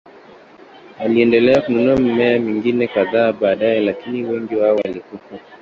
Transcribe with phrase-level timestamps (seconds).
[0.99, 5.39] Aliendelea kununua mimea mingine kadhaa baadaye, lakini wengi wao walikufa.